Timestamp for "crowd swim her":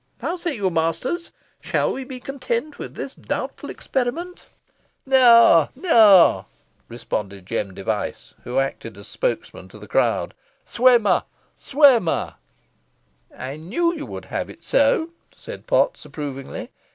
9.87-11.25